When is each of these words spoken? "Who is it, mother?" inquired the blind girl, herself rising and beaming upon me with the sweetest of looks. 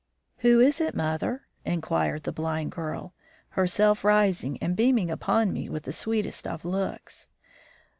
"Who 0.37 0.59
is 0.59 0.81
it, 0.81 0.95
mother?" 0.95 1.45
inquired 1.63 2.23
the 2.23 2.31
blind 2.31 2.71
girl, 2.71 3.13
herself 3.49 4.03
rising 4.03 4.57
and 4.57 4.75
beaming 4.75 5.11
upon 5.11 5.53
me 5.53 5.69
with 5.69 5.83
the 5.83 5.91
sweetest 5.91 6.47
of 6.47 6.65
looks. 6.65 7.29